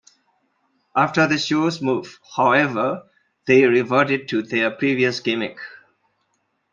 After 0.95 1.27
the 1.27 1.37
show's 1.37 1.79
move, 1.79 2.19
however, 2.35 3.07
they 3.45 3.65
reverted 3.67 4.27
to 4.29 4.41
their 4.41 4.71
previous 4.71 5.19
gimmick. 5.19 5.59